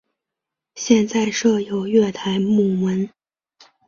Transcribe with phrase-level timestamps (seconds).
[0.73, 3.07] 现在设有月台幕门。